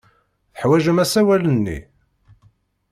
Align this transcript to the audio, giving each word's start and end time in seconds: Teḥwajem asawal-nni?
Teḥwajem 0.55 0.97
asawal-nni? 1.03 1.79